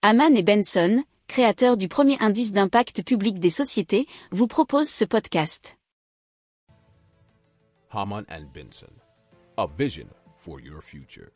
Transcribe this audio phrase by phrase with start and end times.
[0.00, 5.76] Haman et Benson, créateurs du premier indice d'impact public des sociétés, vous proposent ce podcast.
[7.90, 8.92] Haman and Benson,
[9.56, 10.06] a vision
[10.36, 11.26] for your future.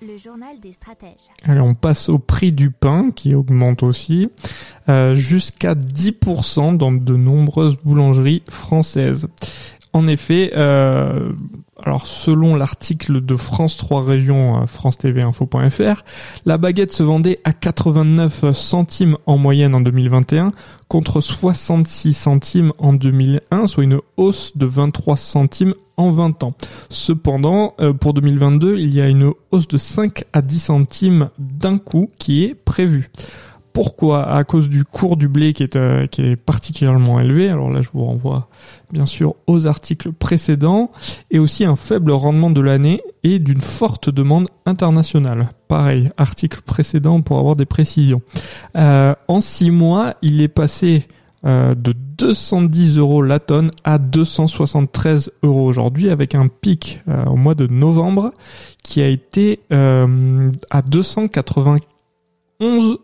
[0.00, 1.28] Le journal des stratèges.
[1.44, 4.28] Allez, on passe au prix du pain qui augmente aussi,
[4.88, 9.28] euh, jusqu'à 10% dans de nombreuses boulangeries françaises.
[9.92, 11.32] En effet, euh,
[11.80, 16.04] alors selon l'article de France 3 Régions, euh, France TV Info.fr,
[16.44, 20.50] la baguette se vendait à 89 centimes en moyenne en 2021
[20.88, 26.52] contre 66 centimes en 2001, soit une hausse de 23 centimes en 20 ans.
[26.90, 31.78] Cependant, euh, pour 2022, il y a une hausse de 5 à 10 centimes d'un
[31.78, 33.10] coup qui est prévue.
[33.72, 37.48] Pourquoi À cause du cours du blé qui est, euh, qui est particulièrement élevé.
[37.48, 38.48] Alors là, je vous renvoie
[38.92, 40.90] bien sûr aux articles précédents
[41.30, 45.50] et aussi un faible rendement de l'année et d'une forte demande internationale.
[45.68, 48.20] Pareil, article précédent pour avoir des précisions.
[48.76, 51.06] Euh, en six mois, il est passé
[51.44, 57.34] euh, de 210 euros la tonne à 273 euros aujourd'hui avec un pic euh, au
[57.34, 58.32] mois de novembre
[58.84, 61.80] qui a été euh, à 291
[62.60, 63.00] euros.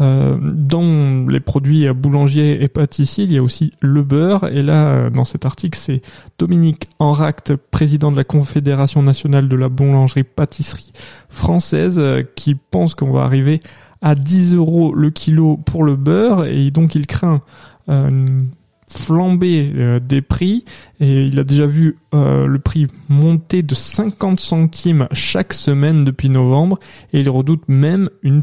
[0.00, 4.46] Euh, dans les produits boulangers et pâtissiers, il y a aussi le beurre.
[4.46, 6.00] Et là, euh, dans cet article, c'est
[6.38, 10.92] Dominique Enract, président de la Confédération nationale de la boulangerie-pâtisserie
[11.28, 13.60] française, euh, qui pense qu'on va arriver
[14.00, 16.46] à 10 euros le kilo pour le beurre.
[16.46, 17.42] Et donc, il craint
[17.88, 18.48] une
[18.86, 20.64] flambée des prix.
[21.00, 26.78] Et il a déjà vu le prix monter de 50 centimes chaque semaine depuis novembre.
[27.12, 28.42] Et il redoute même une